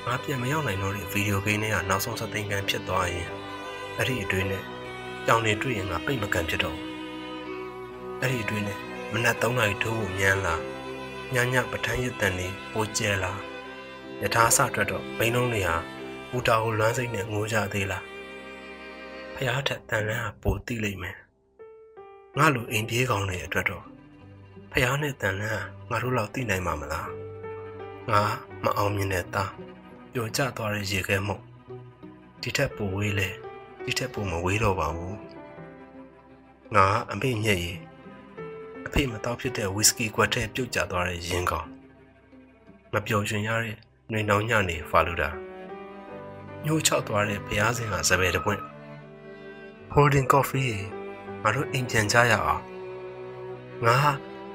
[0.06, 3.28] ငါပြန်မရောက်နိုင်တော့တဲ့ဗီဒီယိုဂိမ်းတွေကနောက်ဆုံးစသိမ်းကန်ဖြစ်သွားရင်
[3.96, 4.62] အဲ့ဒီအတွင်းနဲ့
[5.26, 6.78] ကြောင်နေတွေ့ရင်ငါပိတ်မကန်ဖြစ်တော့
[8.20, 8.78] အဲ့ဒီအတွင်းနဲ့
[9.12, 10.54] မနက်3နာရီထိုးဖို့မြန်လာ
[11.34, 13.32] ညညပထန်းရစ်တန်နေပိုကျဲလာ
[14.22, 15.76] ယထာဆအတွက်တော့ဘိန်းလုံးတွေဟာ
[16.30, 18.04] ဘူတာကိုလွမ်းစိတ်နဲ့ငိုကြသေးလား
[19.34, 21.16] ဖះထက်တန်လန်းဟာပိုတိလိမ့်မယ်
[22.38, 23.93] ငါလိုအိမ်ပြေးကောင်းတဲ့အတွက်တော့
[24.76, 27.08] ဖះနဲ့တန်လန်းဟာငါတို့လောက်သိနိုင်မှာမလား
[28.10, 28.22] ငါ
[28.64, 29.50] မအောင်မြင်တဲ့သား
[30.12, 31.36] ပျော်ကျသွားတဲ့ရေခဲမှု
[32.40, 33.28] ဒီထက်ပိုဝေးလဲ
[33.84, 35.18] ဒီထက်ပိုမဝေးတော့ပါဘူး
[36.74, 37.78] ငါအမေညက်ရည်
[38.86, 41.68] အဖေမတော့ဖြစ်တဲ့ဝီစကီကွက်ထဲပြုတ်ကျသွားတဲ့ရင်ကောင်
[42.92, 43.76] မပျော်ရွှင်ရတဲ့
[44.10, 45.30] နှွေနှောင်းညနေဖာလူတာ
[46.64, 48.60] ညှိုးချောက်သွားတဲ့ဘုရားစင်ကစပယ်တပွင့်
[49.94, 50.72] holding coffee
[51.42, 52.62] ငါတို့အိမ်ပြန်ကြရအောင်
[53.86, 53.98] ငါ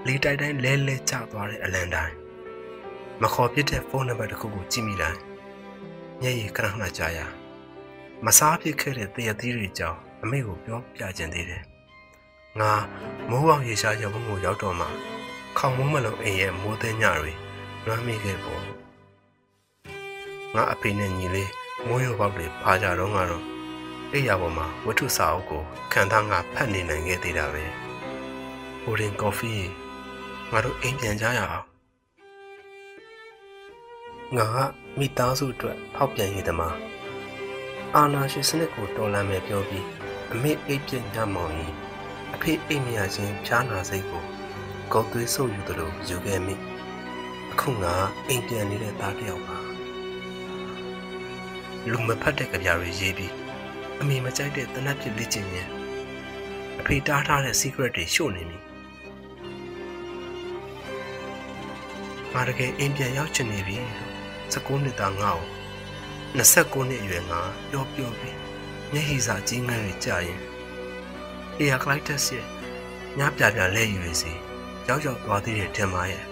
[0.07, 2.15] လီတိုက်တိုင်းလဲလဲကျသွားတဲ့အလန်တိုင်း
[3.21, 5.17] မခေါ်ပြတဲ့ဖုန်းနံပါတ်တစ်ခုကိုကြည့်မိလိုက်
[6.21, 7.19] ညရည်ခဏခဏကြာရ
[8.25, 11.63] မစားဖြစ်ခဲ့တဲ့တရသီးတွေကြောင့်အမေကိုပြောပြကျင်သေးတယ်
[12.59, 12.71] ငါ
[13.29, 14.87] မိုးအောင်ရေရှားရုံကိုရောက်တော့မှ
[15.57, 17.33] ခေါင်မိုးမလုံးအိမ်ရဲ့မိုးသိညတွေ
[17.85, 18.63] လွမ်းမိခဲ့ပေါ့
[20.55, 21.51] ငါအဖေနဲ့ညီလေး
[21.87, 23.43] မိုးရုံပေါက်တွေဖာကြတော့ငါတော့
[24.13, 25.63] အိယာပေါ်မှာဝတ္ထုစာအုပ်ကို
[25.93, 27.65] ခံထားငါဖတ်နေနိုင်ခဲ့သေးတာပဲ
[28.81, 29.03] ဟိုရ
[30.49, 31.65] င်ကော်ဖီငါတို့အိမ်ပြန်ကြရအောင်
[34.37, 34.57] ငါက
[34.99, 36.75] မိသားစုအတွက်ဖောက်ပြန်ရည်သမား
[37.95, 39.85] အာနာရှင်စနစ်ကိုတော်လှန်မယ်ပြောပြီး
[40.33, 40.99] အမေအိပ်ပြည
[41.33, 41.73] မောင်ကြီး
[42.35, 44.23] အဖေအိမ်မရခြင်းဖြားနာစိတ်ကို
[44.93, 46.55] ကောက်သွေးဆုပ်ယူသလိုယူခဲ့မိ
[47.51, 47.93] အခုငါ
[48.27, 49.57] အိမ်ပြန်နေတဲ့သားတစ်ယောက်ပါ
[51.89, 53.33] လူမဖတ်တဲ့ကြပြတွေရေးပြီး
[53.99, 55.67] အမေမကြိုက်တဲ့တနတ်ဖြစ်လက်ကျင်ရင်
[56.79, 58.68] အဖေတားထားတဲ့ secret တွေရှို့နေပြီ
[62.33, 63.77] ငါတကယ်အိမ်ပြန်ရောက်ချင်နေပြီ
[64.51, 65.47] 19နှစ်သားငါ့ကို
[66.37, 68.37] 29နှစ်အရွယ်ငါပျော်ပျော်ပြီး
[68.91, 70.41] မျက်ဟိစာကြီးငယ်တွေကြာရင်
[71.57, 72.43] အေယာကလိုက်တက်ရဲ့
[73.17, 74.33] ညပြပြလဲယူရစီ
[74.87, 76.23] ရောက်ရောက်သွားသေးတယ်ထင်ပါရဲ့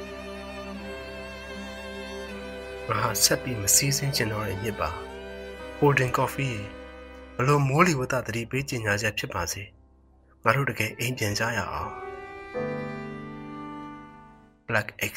[2.89, 4.89] ငါဆက်ပြီးမစည်းစင်းချင်တော့တဲ့မြစ်ပါ
[5.79, 6.57] Golden Coffee
[7.35, 9.63] ဘလို့မိုးလီဝသတတိပေးကျင်ညာချက်ဖြစ်ပါစေ
[10.43, 11.91] ငါတို့တကယ်အိမ်ပြန်ကြရအောင်
[14.67, 15.15] Black X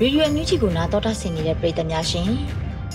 [0.00, 2.30] ရေဒီယိုအန်ယူဂျီကိုနားတော်တာဆင်နေတဲ့ပရိသတ်များရှင်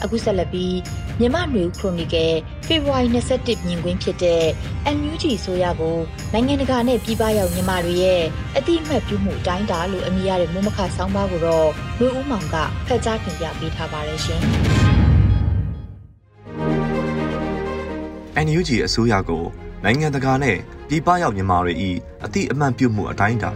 [0.04, 0.78] အခုဆက်လက်ပြီး
[1.20, 2.34] မြမနွေဦးခရိုနီကယ်
[2.68, 3.08] ဖေဖော်ဝါရီ
[3.40, 4.44] 27မြင်ကွင်းဖြစ်တဲ့
[4.96, 5.98] NUG ဆိုရကို
[6.34, 8.24] နိုင်ငံတကာနဲ့ပြည်ပရောက်မြန်မာတွေရဲ့
[8.58, 12.56] အတိအမှတ်ပြုမှုအတိုင်းတာလို့အမည်ရတဲ့မုံမခဆောင်းပါးကိုတော့နွေဦးမောင်က
[12.88, 14.42] ဖတ်ကြားတင်ပြပေးထားပါတယ်ရှင်
[18.46, 19.44] NUG အစိုးရကို
[19.84, 20.58] နိုင်ငံတကာနဲ့
[20.88, 21.90] ပြည်ပရောက်မြန်မာတွေဤ
[22.26, 23.52] အသည့်အမှန်ပြုမှုအတိုင်းအတာ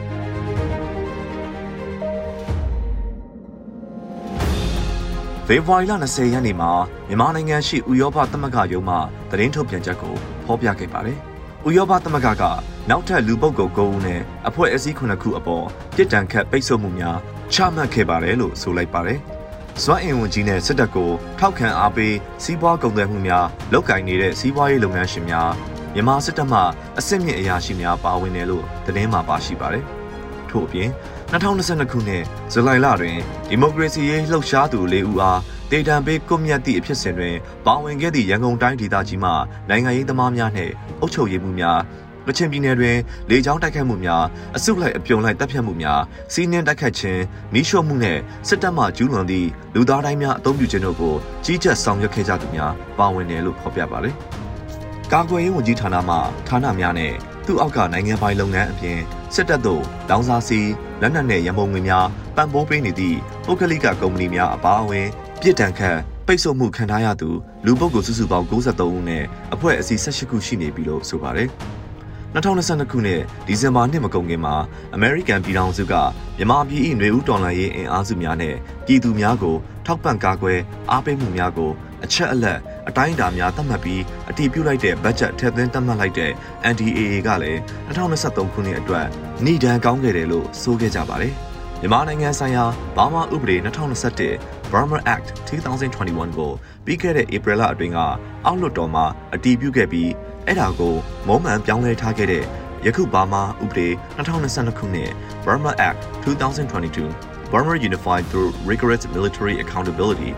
[5.48, 6.72] ဖေဖော်ဝါရီလ20ရက်နေ့မှာ
[7.08, 8.96] မြန်မာနိုင်ငံရှိဥရောပသမဂ္ဂရုံးမှ
[9.32, 11.18] သတင်းထုတ်ပြန်ချက်ကိုဖော်ပြခဲ့ပါတယ်။
[11.68, 12.44] ဥရောပသမဂ္ဂက
[12.90, 17.18] နောက်ထပ်လူပုဂ္ဂိုလ်9ဦးနဲ့အဖွဲ့အစည်း9ခုအပေါ်ပြည်တံခတ်ပိတ်ဆို့မှုများ
[17.54, 19.20] ချမှတ်ခဲ့ပါတယ်လို့ဆိုလိုက်ပါတယ်။
[19.84, 25.52] စွမ်းအင်ဝန်ကြီးနဲ့စစ်တပ်ကိုထောက်ခံအားပေးစီးပွားကုန်သွယ်မှုများလုပ်ကိုင်နေတဲ့စီးပွားရေးလုပ်ငန်းရှင်များ
[25.94, 26.60] မြန်မာစစ်တပ်မှ
[26.98, 29.84] အစစ်မြစ်အရာရှိများပါဝင်တယ်လို့သတင်းမှာပါရှိပါတယ်။
[30.50, 30.90] ထို့အပြင်
[31.34, 33.18] 2022ခုနှစ်ဇူလိုင်လတွင်
[33.50, 35.40] ဒီမိုကရေစီရေးလှုပ်ရှားသူ၄ဦးအား
[35.72, 39.32] ဒေတံပေးကွပ်မြတ်သည့်အဖြစ်စဉ်တွင်ပါဝင်ခဲ့သည့်ရန်ကုန်တိုင်းဒေသကြီးမှ
[39.70, 41.80] နိုင်ငံရေးသမားများနှင့်အုပ်ချုပ်ရေးမှုများ
[42.28, 42.98] ကချင်ပြည်နယ်တွင်
[43.30, 44.24] လေကြောင်းတိုက်ခတ်မှုများ
[44.56, 46.02] အစုလိုက်အပြုံလိုက်တပ်ဖြတ်မှုများ
[46.34, 47.22] စီးနှင်းတိုက်ခတ်ခြင်း
[47.54, 51.16] မိရှို့မှုနှင့်စစ်တပ်မှကျူးလွန်သည့်လူသားတိုင်းများအုံပြုခြင်းတို့ကို
[51.46, 54.16] ကြီးကြပ်ဆောင်ရွက်ခဲ့ကြသူများပါဝင်တယ်လို့ဖော်ပြပါသည်။
[55.12, 56.16] ကာကွယ်ရေးဝန်ကြီးဌာနမှ
[56.48, 57.14] ဌာနများနဲ့
[57.46, 59.00] သူ့အောက်ကနိုင်ငံပိုင်လုပ်ငန်းအပြင်
[59.36, 60.60] စစ်တပ်တို့လောင်စာစီ
[61.02, 65.08] လက်နက်နဲ့ရမုံငွေများပံ့ပိုးပေးနေသည့်ပုဂ္ဂလိကကုမ္ပဏီများအပါအဝင်
[65.42, 67.30] ပြစ်ဒဏ်ခတ်ပိတ်ဆို့မှုခံထားရသူ
[67.66, 71.50] လူပုဂ္ဂိုလ်စုစုပေါင်း63ဦးနဲ့အဖွဲ့အစည်း18ခုရှိနေပြီလို့ဆိုပါတယ်။
[72.34, 74.56] 2022ခုနှစ်ဒီဇင်ဘာနှစ်မကုန်ခင်မှာ
[74.96, 75.94] အမေရိကန်ပြည်ထောင်စုက
[76.38, 80.60] မြန်မာပြည်၏ຫນွေဦးတော်လှန်ရေးအင်အားစုများနဲ့ပြည်သူများကိုထောက်ပံ့ကာကွယ်
[80.92, 81.72] အားပေးမှုများကို
[82.04, 86.32] အချက်အလက် အတိုင်းအတာများသတ်မှတ်ပြီးအတည်ပြုလိုက်တဲ့ဘတ်ဂျက်ထည့်သွင်းသတ်မှတ်လိုက်တဲ့
[86.72, 89.06] NDAA ကလည်း2023ခုနှစ်အတွက်
[89.44, 91.34] နှိဒဏ်ကောင်းခဲ့တယ်လို့ဆိုခဲ့ကြပါတယ်။
[91.82, 92.66] မြန်မာနိုင်ငံဆိုင်ရာ
[92.96, 96.52] ဘာမာဥပဒေ2021 Burma Act 2021ကို
[96.86, 98.00] ပြီးခဲ့တဲ့ဧပြီလအတွင်းက
[98.46, 100.10] အောက်လွှတ်တော်မှာအတည်ပြုခဲ့ပြီး
[100.46, 100.96] အဲ့ဒါကို
[101.28, 102.44] မုံမှန်ပြောင်းလဲထားခဲ့တဲ့
[102.86, 105.12] ယခုဘာမာဥပဒေ2022ခုနှစ်
[105.46, 107.10] Burma Act 2022
[107.52, 110.32] Burma Unified Through Rigorous Military Accountability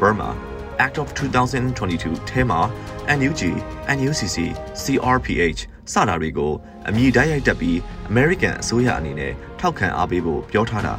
[0.00, 0.30] Burma
[0.84, 2.60] Act of 2022ထဲမှာ
[3.18, 3.42] NUG,
[3.96, 4.36] NUCC,
[4.82, 5.60] CRPH
[5.92, 6.52] စတာတွေကို
[6.88, 7.76] အမည်တိုက်ရိုက်တက်ပြီး
[8.10, 10.94] American အစိုးရအနေနဲ့ထောက်ခံအားပေးဖို့ပြောထားတာ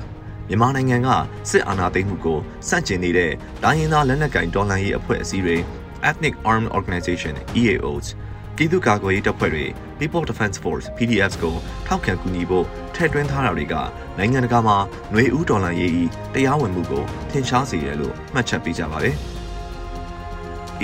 [0.47, 1.09] မြန်မာနိုင်ငံက
[1.49, 3.31] စစ်အာဏာသိမ်းမှုကိုစန့်ကျင်နေတဲ့
[3.63, 5.57] ဒိုင်းရင်သားလက်နက်ကင်တော်လှန်ရေးအဖွဲ့အစည်းတွေ
[6.09, 8.07] Ethnic Armed Organization EAOs
[8.55, 9.65] ပြည်သူ့ကာကွယ်ရေးတပ်ဖွဲ့တွေ
[9.99, 11.55] People Defense Force PDFs ကို
[11.87, 12.65] ထောက်ခံကူညီဖို့
[12.95, 13.75] ထည့်သွင်းထားတာတွေက
[14.17, 14.77] နိုင်ငံတကာမှာ
[15.11, 19.17] ຫນွေဦးဒေါ်လာရေးဤတရားဝင်မှုကိုထင်ရှားစေတယ်လို့မှတ်ချက်ပေးကြပါတယ်။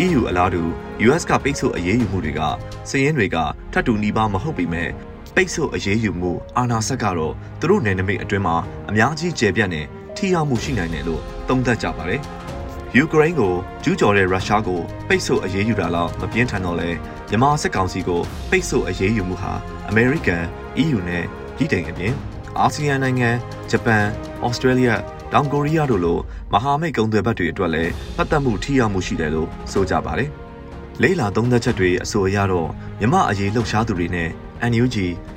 [0.03, 0.63] EU အလားတူ
[1.05, 2.41] US ကပိတ်ဆို့အရေးယူမှုတွေက
[2.89, 3.37] စည်ရင်းတွေက
[3.71, 4.89] ထပ်တူနီးပါးမဟုတ်ပေမဲ့
[5.35, 8.55] ပိတ်ဆို့အရေးယူမှုအာဏာဆက်ကတော့သူတို့နယ်နိမိတ်အတွင်းမှာ
[8.89, 9.85] အများကြီးကျယ်ပြန့်နေတ
[10.17, 12.21] ထိရောက်မှုရှိနိုင်တယ်လို့သုံးသပ်ကြပါတယ်။
[12.95, 16.89] ယူကရိန်းကိုကျူးကျော်တဲ့ရုရှားကိုပိတ်ဆို့အရေးယူတာလောက်မပြင်းထန်တော့လဲ
[17.29, 19.53] မြန်မာစစ်ကောင်စီကိုပိတ်ဆို့အရေးယူမှုဟာ
[19.89, 20.43] အမေရိကန်
[20.83, 21.23] EU နဲ့
[21.55, 22.13] ပြည်ထိုင်အပြင်
[22.59, 23.29] အာဆီယံနိုင်ငံ
[23.71, 24.05] ဂျပန်
[24.45, 24.89] ဩစတြေးလျ
[25.33, 26.17] တောင်ကိုရီးယားတို့လို
[26.53, 30.29] မဟာမိတ်ကုံသွယ်ဘက်တွေအတွက်လည်းပတ်သက်မှုထိရောက်မှုရှိတယ်လို့ဆိုကြပါတယ်။
[31.01, 34.29] လေးလာသုံးသက်ချက်တွေအဆိုအရတော့မြမအရေးလှုပ်ရှားသူတွေနဲ့
[34.71, 34.95] NUG,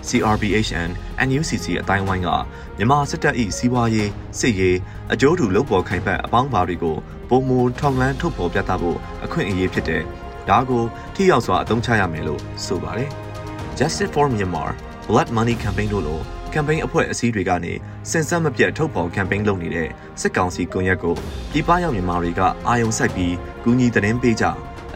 [0.08, 0.90] CRPHN,
[1.28, 2.28] NUCC အတိုင်းဝိုင်းက
[2.76, 4.76] မြန်မာစစ်တပ်၏စီးပွားရေးစစ်ရေး
[5.12, 6.96] အကျိုးတူလုပ်ပေါ်ခိုင်ဖက်အပေါင်းပါတွေကို
[7.28, 10.02] ပုံမူထောင်လန်းထုတ်ဖော်ပြသဖို့အခွင့်အရေးဖြစ်တဲ့
[10.48, 10.82] ဒါကို
[11.14, 13.10] ထိရောက်စွာအသုံးချရမယ်လို့ဆိုပါတယ်။
[13.78, 14.70] Justice for Myanmar
[15.06, 16.20] Blood Money Campaign တို့လို
[16.54, 17.72] ကမ်ပိန်းအဖွဲ့အစည်းတွေကနေ
[18.10, 19.88] စင်စက်မပြတ်ထုတ်ဖော်ကမ်ပိန်းလုပ်နေတဲ့
[20.20, 21.14] စစ်ကောင်စီကွန်ရက်ကို
[21.50, 23.34] ပြည်ပရောက်မြန်မာတွေကအာယုံစိုက်ပြီး
[23.64, 24.44] ကူညီသတင်းပေးကြ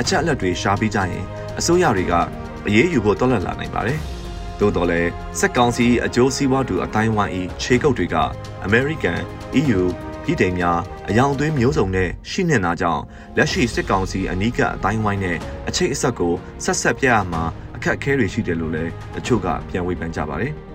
[0.00, 1.24] အချက်အလက်တွေရှားပေးကြရင်
[1.58, 2.12] အစိုးရတွေက
[2.66, 3.98] အရေးယူဖို့တော်လှန်လာနိုင်ပါတယ်။
[4.60, 8.16] သို့တော်လည်းစက်ကောင်စီအကျိုးစီးပွားတူအတိုင်းဝိုင်းဤခြေကုပ်တွေက
[8.66, 9.18] American,
[9.60, 9.82] EU
[10.24, 13.02] ပြည်တိုင်များအယောင်သွေးမျိုးစုံနဲ့ရှိနေတာကြောင့်
[13.36, 15.36] လက်ရှိစစ်ကောင်စီအနီးကအတိုင်းဝိုင်းနဲ့
[15.68, 16.32] အချိတ်အဆက်ကို
[16.64, 17.42] ဆက်ဆက်ပြရမှာ
[17.76, 20.54] အခက်အခဲတွေရှိတယ်လို့လည်းတချို့ကပြန်ဝေဖန်ကြပါတယ်။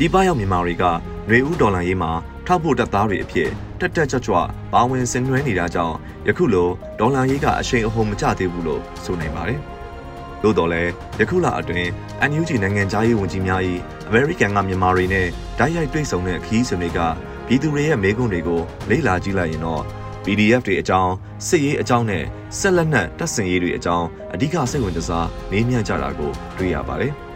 [0.00, 2.10] ဒီပရောက်မြန်မာတွေကຫນွေဦးဒေါ်လာရေးမှာ
[2.46, 4.36] ထောက်ဖို့တပ်သားတွေအဖြစ်တက်တက်ကြွကြွ
[4.72, 5.96] ပါဝင်ဆင်နွှဲနေတာကြောင့်
[6.28, 9.60] ယခုလိုဒေါ်လာရေးကအရှိန်အဟုန်မကျသေးဘူးလို့ဆိုနိုင်ပါတယ်။
[10.42, 11.88] သို့တော်လည်းယခုလအတွင်း
[12.30, 13.60] NUG နိုင်ငံသားရေးဝန်ကြီးများ၏
[14.08, 15.26] အမေရိကန်ကမြန်မာတွေနဲ့
[15.58, 16.98] ဓာတ်ရိုက်တွေ့ဆုံတဲ့ခီးစဉ်တွေက
[17.46, 19.82] ပြည်သူတွေရဲ့မေးခွန်းတွေကိုလေ့လာကြည့်လိုက်ရင်တော့
[20.24, 21.12] PDF တွေအကြောင်း
[21.46, 22.24] စစ်ရေးအကြောင်းနဲ့
[22.58, 27.14] ဆက်လက်နက်တပ်ဆင်ရေးတွေအကြောင်းအဓိကစိတ်ဝင်စားမေးမြန်းကြတာကိုတွေ့ရပါတယ်။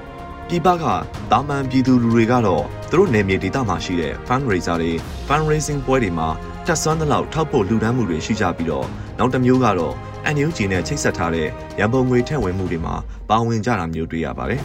[0.55, 0.85] ပြည်ပက
[1.33, 4.93] တာမန်ပြည်သူလူတွေကတော့သူတို့နယ်မြေဒေသမှာရှိတဲ့ fundraiser တွေ
[5.29, 6.29] fundraising ပွဲတွေမှာ
[6.67, 8.87] တက်ဆွမ်းသလောက်ထောက်ဖို့လှူဒန်းမှုတွေရှိကြပြီးတော့
[9.19, 9.95] နောက်တစ်မျိုးကတော့
[10.35, 12.95] NUG နဲ့ချိတ်ဆက်ထားတဲ့ရန်ပုံငွေထည့်ဝင်မှုတွေမှာ
[13.31, 14.63] ပါဝင်ကြတာမျိုးတွေ့ရပါတယ်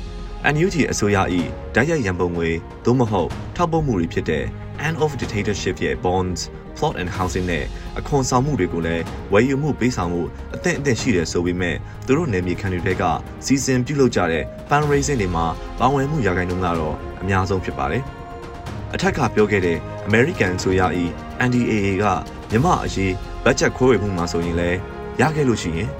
[0.54, 1.18] ။NUG အစိုးရ၏
[1.74, 2.50] ဓာတ်ရိုက်ရန်ပုံငွေ
[2.84, 4.44] သို့မဟုတ်ထောက်ပို့မှုတွေဖြစ်တဲ့
[4.86, 6.40] end of dictatorship ရဲ့ bonds
[6.76, 7.64] plot and housing နဲ့
[7.98, 10.22] အခွန်ဆောင်မှုတွေကိုလည်းဝယ်ယူမှုပေးဆောင်မှု
[10.54, 13.02] အသင့်အသင့်ရှိတယ်ဆိုပေမဲ့သူတို့နယ်မြေခံတွေတဲက
[13.44, 15.46] စီစဉ်ပြုလုပ်ကြတဲ့ fundraising တွေမှာ
[15.78, 18.02] ပါဝင်မှုရာခိုင်နှုန်းကတော့အများဆုံးဖြစ်ပါတယ်။
[18.94, 19.78] အထက်ကပြောခဲ့တဲ့
[20.08, 20.82] American ဆိုရ၏
[21.48, 22.04] NDAA က
[22.50, 23.12] မြမအရေး
[23.44, 24.78] ဘတ်ဂျက်ခွဲဝေမှုမှာဆိုရင်လည်း
[25.20, 25.90] ရခဲ့လို့ရှိရင်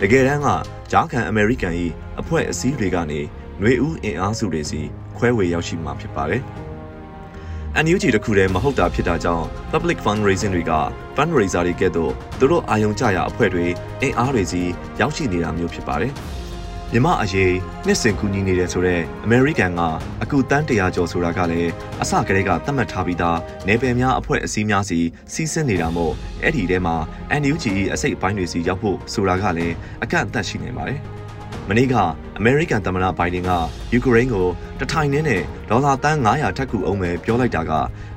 [0.00, 0.48] တကယ်တမ်းက
[0.92, 1.72] ဂျာကန် American
[2.20, 3.20] ၏အဖွဲ့အစည်းတွေကနေ
[3.60, 4.80] ຫນွေဦးအင်အားစုတွေစီ
[5.16, 6.42] ခွဲဝေရောက်ရှိမှာဖြစ်ပါတယ်။
[7.84, 10.72] NUG တခုတည်းမဟုတ်တာဖြစ်တာကြောင့် public fundraising တွေက
[11.16, 13.66] fundraiser တွေကဲ့သို့သူတို့အာရုံကြရအဖွဲ့တွေ
[14.02, 14.62] အင်အားတွေစီ
[15.00, 16.12] ရောက်ရှိနေတာမျိုးဖြစ်ပါတယ်။
[16.92, 17.52] မြမအရေး
[17.86, 19.82] နှစ်စင်ကူညီနေတယ်ဆိုတော့ American က
[20.22, 21.70] အခုတန်းတရာကျော်ဆိုတာကလည်း
[22.02, 24.98] အစကတည်းကသတ်မှတ်ထားပြီးသားနယ်ပယ်များအဖွဲ့အစည်းများစီ
[25.32, 26.96] စီးဆင်းနေတာမို့အဲ့ဒီထဲမှာ
[27.40, 31.00] NUG အစိတ်အပိုင်းတွေစီရောက်ဖို့ဆိုတာကလည်းအကန့်အသတ်ရှိနေပါတယ်။
[31.70, 31.94] မနေ့က
[32.38, 33.50] အမေရိကန်သမ္မတဘိုင်ဒန်က
[33.92, 34.46] ယူကရိန်းကို
[34.80, 37.72] တထိုင်နဲ့ဒေါ်လာတန်း900ထပ်ကူအောင်မယ်ပြောလိုက်တာက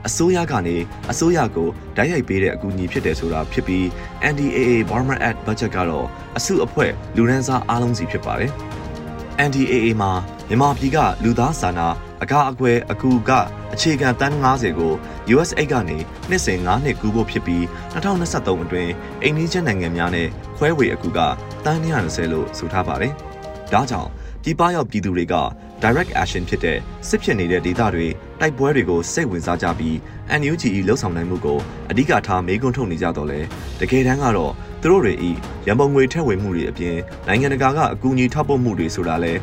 [0.07, 0.77] အစိုးရကနေ
[1.11, 3.85] အစိုးရကိုဓာတ်ရိုက်ပေးတဲ့အကူအညီဖြစ်တယ်ဆိုတာဖြစ်ပြီး
[4.31, 8.51] NDAA Burma Act budget ကတော့အစုအဖွဲ့လူရန်စားအားလုံးစီဖြစ်ပါတယ်။
[9.47, 10.11] NDAA မှာ
[10.47, 11.87] မြန်မာပြည်ကလူသားစာနာ
[12.23, 13.31] အကားအကွယ်အကူက
[13.73, 14.93] အခြေခံတန်း90ကို
[15.33, 15.97] USAID ကနေ
[16.29, 18.91] နှစ်စဉ်9နှစ်ကူးဖို့ဖြစ်ပြီး2023အတွင်း
[19.23, 21.19] အိန္ဒိယနိုင်ငံများနဲ့ခွဲဝေအကူက
[21.65, 23.15] တန်း120လို့ဆိုထားပါတယ်။
[23.73, 24.09] ဒါကြောင့်
[24.43, 25.35] ပြည်ပရောက်ပြည်သူတွေက
[25.83, 28.07] direct action ဖြစ်တဲ့စစ်ဖြစ်နေတဲ့ဒေသတွေ
[28.39, 29.95] တိုက်ပွဲတွေကိုစိတ်ဝင်စားကြပြီး
[30.39, 33.39] NUG လှုပ်ဆောင်နိုင်မှုကိုအဓိကထားမေးခွန်းထုတ်နေကြတော့လဲ
[33.79, 35.31] တကယ်တမ်းကတော့သူတို့တွေဤ
[35.67, 39.33] ရန်ပုံငွေထည့်ဝင်မှုတွေအပြင်နိုင်ငံတကာကအကူအညီထောက်ပံ့မှုတွေဆိုတာလဲ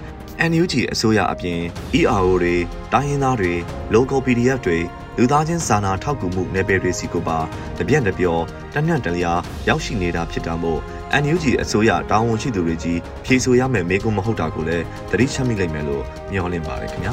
[0.51, 1.61] NUG အစိုးရအပြင်
[1.99, 2.57] ERO တွေ
[2.93, 3.53] တိုင်းရင်းသားတွေ
[3.95, 4.79] local PDF တွေ
[5.17, 7.39] လူသားချင်းစာနာထောက်ကူမှုနယ်ပယ်တွေစီကိုပါ
[7.79, 8.39] တပြက်တပြော
[8.75, 9.33] တနက်တလျာ
[9.69, 10.81] ရောက်ရှိနေတာဖြစ်တာမို့
[11.23, 17.13] NUG အစိုးရတာဝန်ရှိသူတွေကြီးဖြေဆိုရမယ်မေးခွန်းမဟုတ်တာကိုလည်းသတိချမိလိမ့်မယ်လို့မျှော်လင့်ပါတယ်ခင်ဗျာ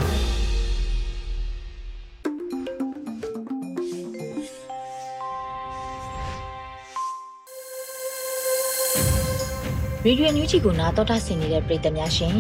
[10.06, 12.36] ရေဒီယိုညူးချီကိုနားတော်တာဆင်နေတဲ့ပရိသတ်များရှင်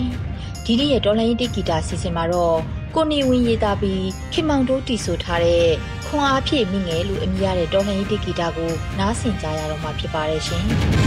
[0.66, 2.58] ဒီနေ့ရဲ့တော်လိုင်းတိဂီတာစီစဉ်မှာတော့
[2.96, 5.68] ကိုနေဝင်းရေးသားပြီးခင်မောင်တိုးတီဆိုထားတဲ့
[6.08, 11.05] ခွန်အားဖြည့်မိငယ်လို့အမည်ရတဲ့တော်လိုင်းတိဂီတာကိုနားဆင်ကြရတော့မှာဖြစ်ပါတယ်ရှင်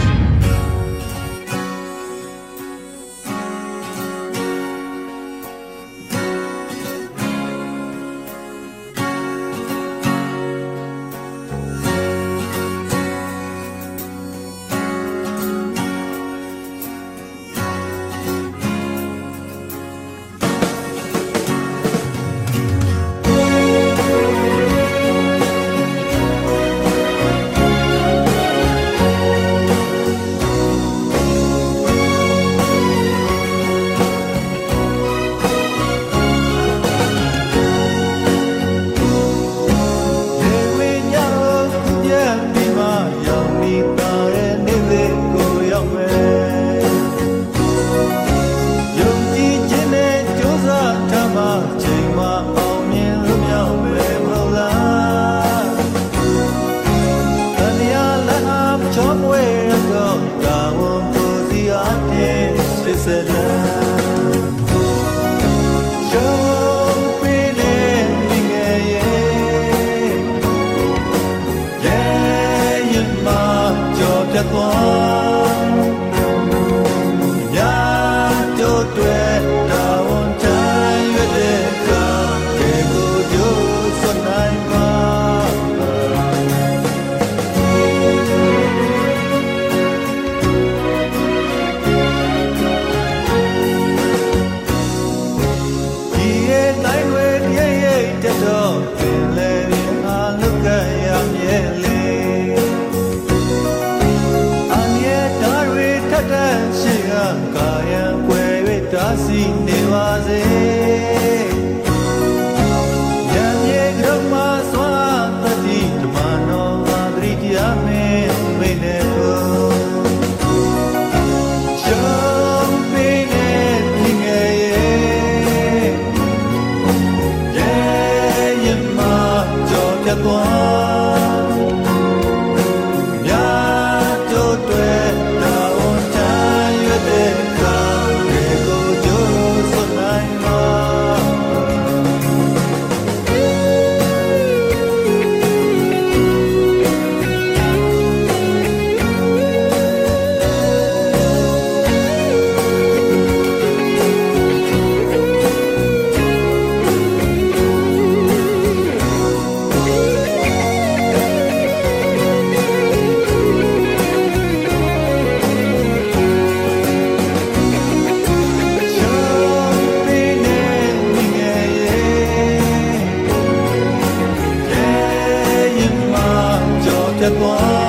[177.19, 177.88] ကြော်ပြ